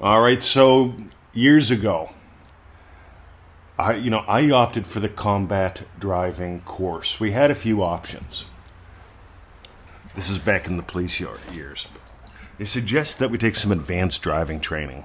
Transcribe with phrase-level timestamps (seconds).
[0.00, 0.94] All right, so
[1.32, 2.10] years ago,
[3.78, 7.20] I you know I opted for the combat driving course.
[7.20, 8.46] We had a few options.
[10.16, 11.86] This is back in the police yard years.
[12.58, 15.04] They suggest that we take some advanced driving training.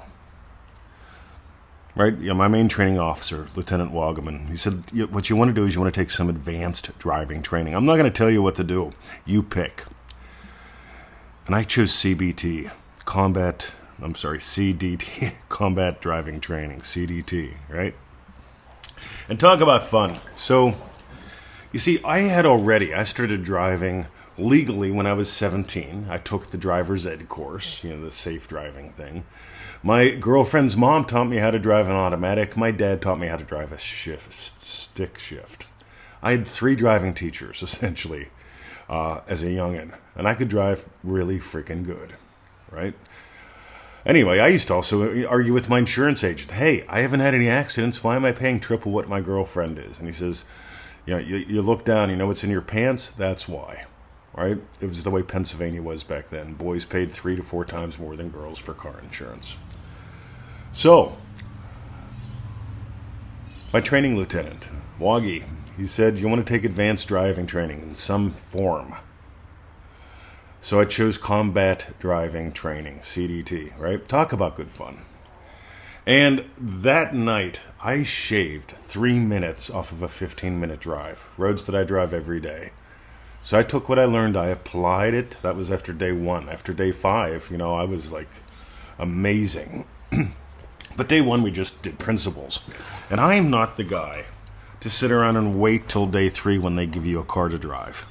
[1.95, 2.17] Right?
[2.17, 5.75] Yeah, my main training officer, Lieutenant Wagaman, he said, What you want to do is
[5.75, 7.75] you want to take some advanced driving training.
[7.75, 8.91] I'm not going to tell you what to do.
[9.25, 9.83] You pick.
[11.45, 12.71] And I chose CBT,
[13.05, 17.95] Combat, I'm sorry, CDT, Combat Driving Training, CDT, right?
[19.27, 20.19] And talk about fun.
[20.35, 20.73] So,
[21.71, 24.07] you see, I had already, I started driving
[24.37, 26.07] legally when I was 17.
[26.09, 29.25] I took the driver's ed course, you know, the safe driving thing.
[29.83, 32.57] My girlfriend's mom taught me how to drive an automatic.
[32.57, 35.67] My dad taught me how to drive a shift, stick shift.
[36.21, 38.29] I had three driving teachers, essentially,
[38.89, 42.15] uh, as a youngin', and I could drive really freaking good,
[42.71, 42.93] right?
[44.05, 46.51] Anyway, I used to also argue with my insurance agent.
[46.51, 48.03] Hey, I haven't had any accidents.
[48.03, 49.99] Why am I paying triple what my girlfriend is?
[49.99, 50.45] And he says,
[51.05, 53.09] you know, you, you look down, you know what's in your pants?
[53.09, 53.85] That's why
[54.39, 54.57] right?
[54.79, 56.53] It was the way Pennsylvania was back then.
[56.53, 59.55] Boys paid three to four times more than girls for car insurance.
[60.71, 61.17] So,
[63.73, 68.31] my training lieutenant, Wagi, he said, You want to take advanced driving training in some
[68.31, 68.95] form.
[70.61, 74.07] So I chose combat driving training, CDT, right?
[74.07, 74.99] Talk about good fun.
[76.05, 81.75] And that night, I shaved three minutes off of a 15 minute drive, roads that
[81.75, 82.71] I drive every day.
[83.41, 85.37] So I took what I learned, I applied it.
[85.41, 86.49] That was after day one.
[86.49, 88.29] After day five, you know, I was like
[88.97, 89.85] amazing.
[90.97, 92.61] but day one, we just did principles.
[93.09, 94.25] And I am not the guy
[94.81, 97.57] to sit around and wait till day three when they give you a car to
[97.57, 98.05] drive,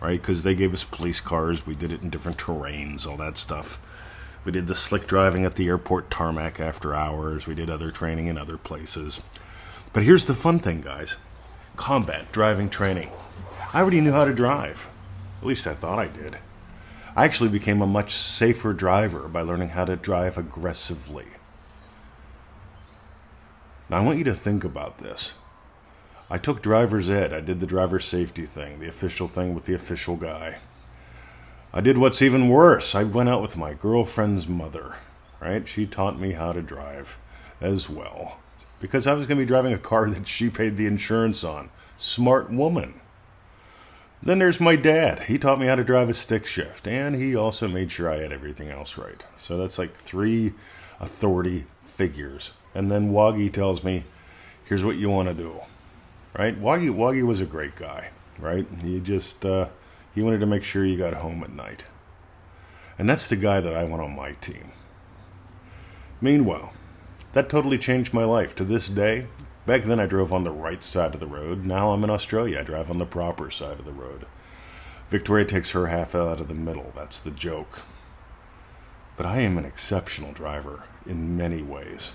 [0.00, 0.20] right?
[0.20, 1.66] Because they gave us police cars.
[1.66, 3.80] We did it in different terrains, all that stuff.
[4.44, 7.46] We did the slick driving at the airport tarmac after hours.
[7.46, 9.20] We did other training in other places.
[9.92, 11.16] But here's the fun thing, guys
[11.78, 13.10] combat driving training.
[13.72, 14.90] I already knew how to drive.
[15.40, 16.38] At least I thought I did.
[17.16, 21.26] I actually became a much safer driver by learning how to drive aggressively.
[23.88, 25.34] Now, I want you to think about this.
[26.30, 27.32] I took driver's ed.
[27.32, 30.58] I did the driver safety thing, the official thing with the official guy.
[31.72, 32.94] I did what's even worse.
[32.94, 34.96] I went out with my girlfriend's mother,
[35.40, 35.66] right?
[35.66, 37.18] She taught me how to drive
[37.60, 38.38] as well
[38.80, 41.70] because I was going to be driving a car that she paid the insurance on.
[41.96, 43.00] Smart woman.
[44.22, 45.20] Then there's my dad.
[45.24, 48.18] He taught me how to drive a stick shift, and he also made sure I
[48.18, 49.24] had everything else right.
[49.36, 50.54] So that's like three
[51.00, 52.52] authority figures.
[52.74, 54.04] And then Wagi tells me,
[54.64, 55.60] here's what you want to do.
[56.38, 56.56] Right?
[56.56, 58.66] Wagi, Wagi was a great guy, right?
[58.80, 59.68] He just, uh,
[60.14, 61.84] he wanted to make sure you got home at night.
[62.98, 64.70] And that's the guy that I want on my team.
[66.20, 66.72] Meanwhile,
[67.32, 68.54] that totally changed my life.
[68.56, 69.26] To this day,
[69.68, 71.66] Back then, I drove on the right side of the road.
[71.66, 72.60] Now I'm in Australia.
[72.60, 74.24] I drive on the proper side of the road.
[75.10, 76.90] Victoria takes her half out of the middle.
[76.96, 77.82] That's the joke.
[79.18, 82.12] But I am an exceptional driver in many ways.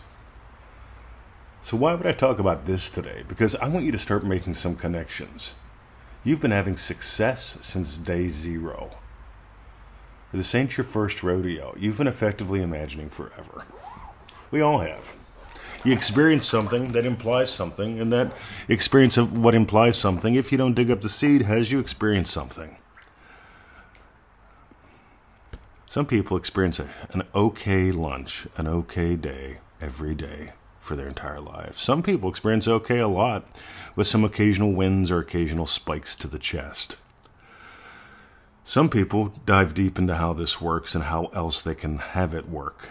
[1.64, 3.24] So, why would I talk about this today?
[3.26, 5.56] Because I want you to start making some connections.
[6.22, 8.90] You've been having success since day zero.
[10.34, 11.74] This ain't your first rodeo.
[11.80, 13.64] You've been effectively imagining forever.
[14.52, 15.16] We all have.
[15.86, 18.34] You experience something that implies something, and that
[18.68, 22.30] experience of what implies something, if you don't dig up the seed, has you experience
[22.30, 22.76] something.
[25.88, 30.52] Some people experience a, an okay lunch, an okay day every day
[30.84, 31.82] for their entire lives.
[31.82, 33.46] Some people experience okay a lot
[33.96, 36.98] with some occasional wins or occasional spikes to the chest.
[38.66, 42.50] Some people dive deep into how this works and how else they can have it
[42.50, 42.90] work.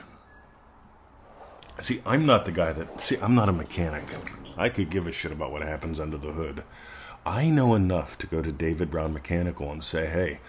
[1.78, 3.00] See, I'm not the guy that.
[3.00, 4.04] See, I'm not a mechanic.
[4.56, 6.62] I could give a shit about what happens under the hood.
[7.24, 10.40] I know enough to go to David Brown Mechanical and say, hey,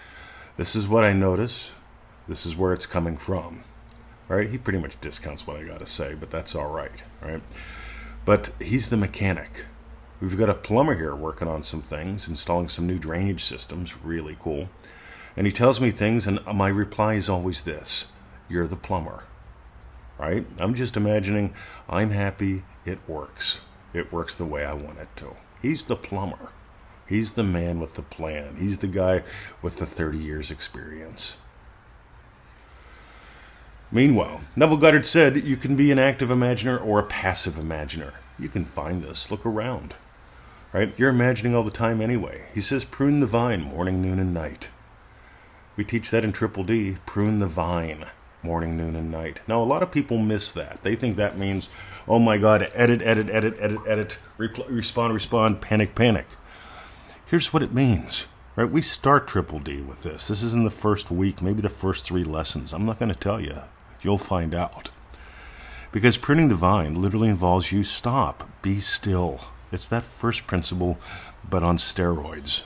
[0.57, 1.73] this is what I notice.
[2.27, 3.63] This is where it's coming from.
[4.35, 4.49] Right?
[4.49, 7.03] He pretty much discounts what I got to say, but that's all right.
[7.21, 7.41] Right?
[8.25, 9.65] But he's the mechanic.
[10.21, 13.97] We've got a plumber here working on some things, installing some new drainage systems.
[14.03, 14.69] Really cool.
[15.35, 18.07] And he tells me things, and my reply is always this
[18.47, 19.25] You're the plumber
[20.17, 20.45] right?
[20.57, 21.53] I'm just imagining
[21.89, 23.61] I'm happy it works.
[23.93, 25.35] It works the way I want it to.
[25.61, 26.51] He's the plumber.
[27.07, 28.55] He's the man with the plan.
[28.57, 29.23] He's the guy
[29.61, 31.37] with the 30 years experience.
[33.93, 38.15] Meanwhile, Neville Goddard said you can be an active imaginer or a passive imaginer.
[38.39, 39.29] You can find this.
[39.29, 39.93] Look around.
[40.73, 40.91] Right?
[40.97, 42.47] You're imagining all the time anyway.
[42.55, 44.71] He says prune the vine morning, noon, and night.
[45.75, 48.07] We teach that in Triple D prune the vine
[48.41, 49.41] morning, noon, and night.
[49.47, 50.79] Now, a lot of people miss that.
[50.81, 51.69] They think that means,
[52.07, 56.25] oh my God, edit, edit, edit, edit, edit, repl- respond, respond, panic, panic.
[57.27, 58.25] Here's what it means,
[58.55, 58.69] right?
[58.69, 60.29] We start Triple D with this.
[60.29, 62.73] This is in the first week, maybe the first three lessons.
[62.73, 63.61] I'm not going to tell you.
[64.03, 64.89] You'll find out.
[65.91, 69.41] Because pruning the vine literally involves you stop, be still.
[69.71, 70.97] It's that first principle,
[71.47, 72.63] but on steroids.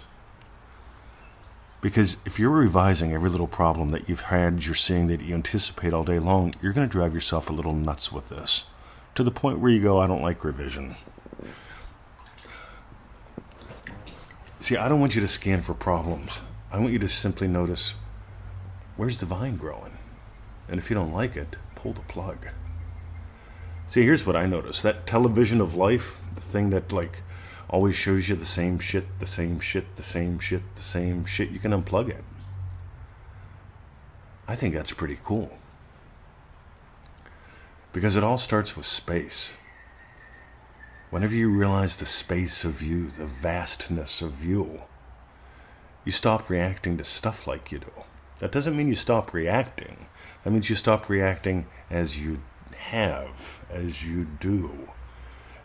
[1.79, 5.93] Because if you're revising every little problem that you've had, you're seeing that you anticipate
[5.93, 8.65] all day long, you're going to drive yourself a little nuts with this.
[9.15, 10.95] To the point where you go, I don't like revision.
[14.59, 16.41] See, I don't want you to scan for problems.
[16.71, 17.95] I want you to simply notice
[18.95, 19.96] where's the vine growing?
[20.69, 22.49] And if you don't like it, pull the plug.
[23.87, 27.23] See, here's what I noticed that television of life, the thing that, like,
[27.69, 31.49] always shows you the same shit, the same shit, the same shit, the same shit,
[31.49, 32.23] you can unplug it.
[34.47, 35.57] I think that's pretty cool.
[37.93, 39.53] Because it all starts with space.
[41.09, 44.81] Whenever you realize the space of you, the vastness of you,
[46.03, 47.91] you stop reacting to stuff like you do.
[48.39, 50.05] That doesn't mean you stop reacting.
[50.47, 52.39] That means you stop reacting as you
[52.77, 54.87] have, as you do.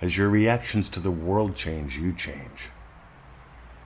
[0.00, 2.70] As your reactions to the world change, you change.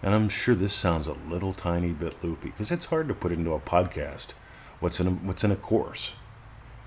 [0.03, 3.31] And I'm sure this sounds a little tiny bit loopy because it's hard to put
[3.31, 4.33] into a podcast
[4.81, 6.15] what's in a, what's in a course.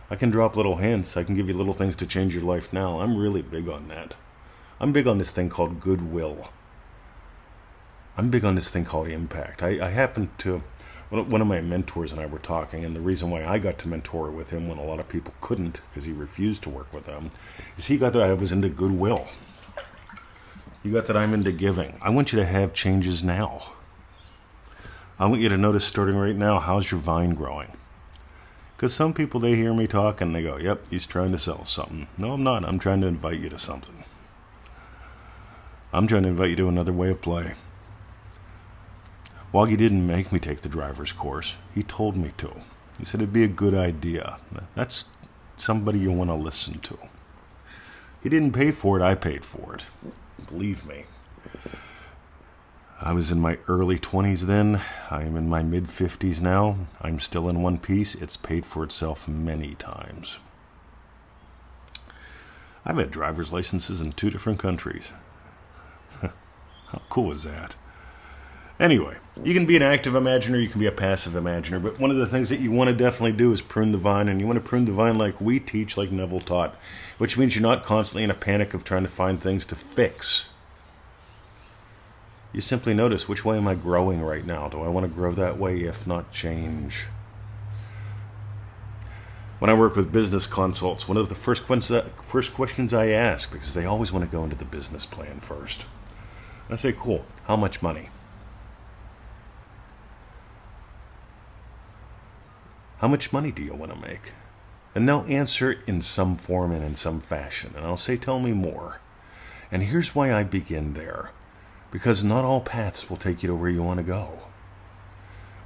[0.10, 1.16] I can drop little hints.
[1.16, 3.02] I can give you little things to change your life now.
[3.02, 4.16] I'm really big on that.
[4.80, 6.50] I'm big on this thing called goodwill.
[8.18, 9.62] I'm big on this thing called impact.
[9.62, 10.64] I, I happen to
[11.10, 13.88] one of my mentors and I were talking, and the reason why I got to
[13.88, 17.06] mentor with him when a lot of people couldn't, because he refused to work with
[17.06, 17.32] them,
[17.78, 19.28] is he got that I was into goodwill.
[20.84, 21.98] You got that I'm into giving.
[22.02, 23.74] I want you to have changes now.
[25.18, 27.74] I want you to notice starting right now how's your vine growing?
[28.76, 31.66] Because some people, they hear me talk and they go, yep, he's trying to sell
[31.66, 32.08] something.
[32.18, 32.64] No, I'm not.
[32.64, 34.06] I'm trying to invite you to something.
[35.92, 37.56] I'm trying to invite you to another way of play.
[39.54, 41.58] Wagi didn't make me take the driver's course.
[41.74, 42.62] He told me to.
[43.00, 44.38] He said it'd be a good idea.
[44.76, 45.06] That's
[45.56, 46.98] somebody you want to listen to.
[48.22, 49.86] He didn't pay for it, I paid for it.
[50.48, 51.06] Believe me.
[53.02, 54.82] I was in my early 20s then.
[55.10, 56.76] I am in my mid 50s now.
[57.02, 58.14] I'm still in one piece.
[58.14, 60.40] It's paid for itself many times.
[62.86, 65.14] I've had driver's licenses in two different countries.
[66.22, 67.76] How cool is that?
[68.80, 72.12] Anyway, you can be an active imaginer, you can be a passive imaginer, but one
[72.12, 74.48] of the things that you want to definitely do is prune the vine, and you
[74.48, 76.76] want to prune the vine like we teach, like Neville taught,
[77.18, 80.48] which means you're not constantly in a panic of trying to find things to fix.
[82.54, 84.70] You simply notice which way am I growing right now?
[84.70, 87.08] Do I want to grow that way, if not change?
[89.60, 93.74] When I work with business consults, one of the first, first questions I ask, because
[93.74, 95.86] they always want to go into the business plan first,
[96.70, 98.10] I say, cool, how much money?
[103.00, 104.34] How much money do you want to make?
[104.94, 107.74] And they'll answer in some form and in some fashion.
[107.76, 109.00] And I'll say, Tell me more.
[109.72, 111.32] And here's why I begin there
[111.92, 114.40] because not all paths will take you to where you want to go.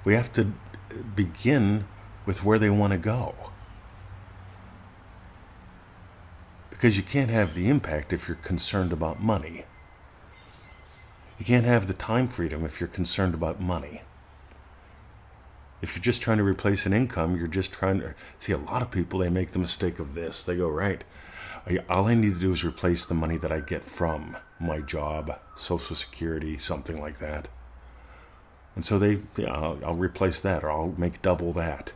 [0.05, 1.85] We have to uh, begin
[2.25, 3.35] with where they want to go.
[6.69, 9.65] Because you can't have the impact if you're concerned about money.
[11.39, 14.01] You can't have the time freedom if you're concerned about money.
[15.83, 18.81] If you're just trying to replace an income, you're just trying to see a lot
[18.81, 20.45] of people, they make the mistake of this.
[20.45, 21.03] They go, right,
[21.89, 25.37] all I need to do is replace the money that I get from my job,
[25.55, 27.49] Social Security, something like that.
[28.75, 31.91] And so they, yeah, I'll, I'll replace that or I'll make double that.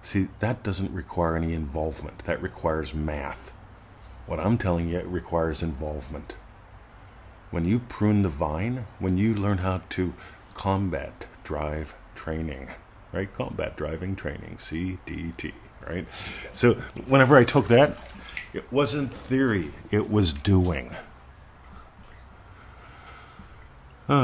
[0.00, 2.20] See, that doesn't require any involvement.
[2.20, 3.52] That requires math.
[4.26, 6.38] What I'm telling you, it requires involvement.
[7.50, 10.14] When you prune the vine, when you learn how to
[10.54, 12.68] combat, drive, training,
[13.14, 13.32] right?
[13.32, 15.54] Combat driving training, CDT,
[15.88, 16.06] right?
[16.52, 16.74] So
[17.06, 17.96] whenever I took that,
[18.52, 20.90] it wasn't theory, it was doing.
[24.06, 24.16] so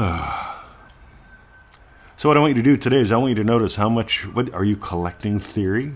[2.21, 4.27] what I want you to do today is I want you to notice how much
[4.27, 5.93] what are you collecting theory?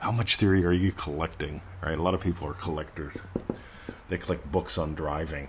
[0.00, 1.60] How much theory are you collecting?
[1.80, 1.96] Right?
[1.96, 3.14] A lot of people are collectors.
[4.08, 5.48] They collect books on driving.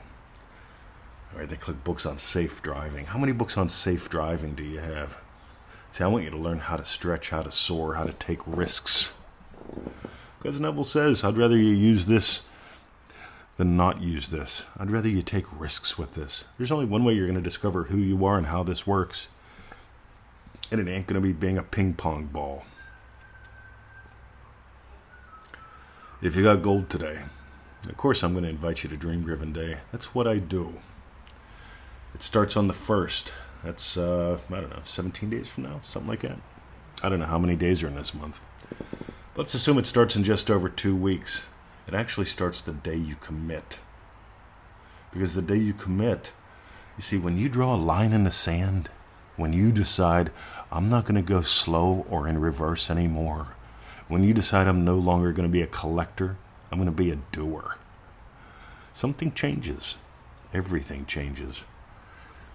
[1.35, 1.49] Right?
[1.49, 3.07] They collect books on safe driving.
[3.07, 5.17] How many books on safe driving do you have?
[5.91, 8.39] See, I want you to learn how to stretch, how to soar, how to take
[8.45, 9.13] risks.
[10.37, 12.43] Because Neville says, I'd rather you use this
[13.57, 14.65] than not use this.
[14.77, 16.45] I'd rather you take risks with this.
[16.57, 19.29] There's only one way you're going to discover who you are and how this works.
[20.71, 22.65] And it ain't going to be being a ping pong ball.
[26.21, 27.23] If you got gold today,
[27.87, 29.79] of course I'm going to invite you to Dream Driven Day.
[29.91, 30.79] That's what I do.
[32.13, 33.31] It starts on the 1st.
[33.67, 35.81] That's, uh, I don't know, 17 days from now?
[35.83, 36.37] Something like that.
[37.03, 38.39] I don't know how many days are in this month.
[39.35, 41.47] Let's assume it starts in just over two weeks.
[41.85, 43.79] It actually starts the day you commit.
[45.11, 46.31] Because the day you commit,
[46.95, 48.89] you see, when you draw a line in the sand,
[49.35, 50.31] when you decide,
[50.71, 53.49] I'm not going to go slow or in reverse anymore,
[54.07, 56.37] when you decide I'm no longer going to be a collector,
[56.71, 57.75] I'm going to be a doer,
[58.93, 59.97] something changes.
[60.53, 61.65] Everything changes.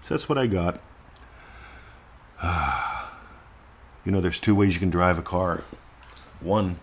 [0.01, 0.81] So that's what I got.
[2.43, 5.65] You know, there's two ways you can drive a car.
[6.41, 6.79] One,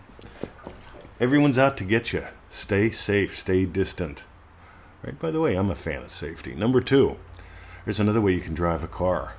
[1.18, 2.24] everyone's out to get you.
[2.48, 4.24] Stay safe, stay distant.
[5.04, 5.18] Right?
[5.18, 6.54] By the way, I'm a fan of safety.
[6.54, 7.16] Number two,
[7.84, 9.34] there's another way you can drive a car.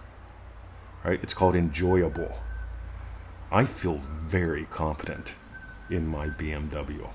[1.03, 1.19] Right?
[1.23, 2.37] It's called enjoyable.
[3.51, 5.35] I feel very competent
[5.89, 7.09] in my BMW.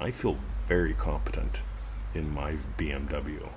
[0.00, 1.62] I feel very competent
[2.14, 3.48] in my BMW.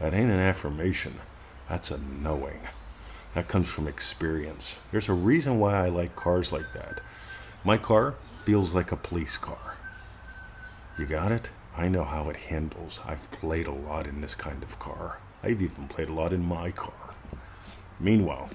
[0.00, 1.20] That ain't an affirmation.
[1.68, 2.60] That's a knowing.
[3.34, 4.80] That comes from experience.
[4.90, 7.00] There's a reason why I like cars like that.
[7.64, 9.76] My car feels like a police car.
[10.98, 11.50] You got it?
[11.76, 13.00] I know how it handles.
[13.06, 15.18] I've played a lot in this kind of car.
[15.42, 17.14] I've even played a lot in my car.
[18.00, 18.50] Meanwhile,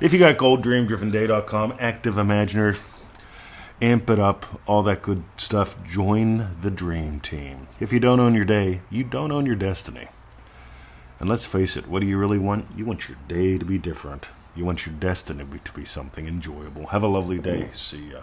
[0.00, 2.80] if you got golddreamdrivenday.com, active imaginers,
[3.80, 7.68] amp it up, all that good stuff, join the dream team.
[7.78, 10.08] If you don't own your day, you don't own your destiny.
[11.18, 12.66] And let's face it, what do you really want?
[12.76, 14.26] You want your day to be different.
[14.54, 16.86] You want your destiny to be something enjoyable.
[16.88, 17.68] Have a lovely day.
[17.72, 18.22] See ya.